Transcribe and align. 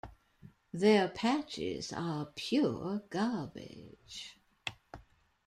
Their 0.73 1.09
patches 1.09 1.93
are 1.93 2.31
pure 2.35 3.03
garbage. 3.11 4.35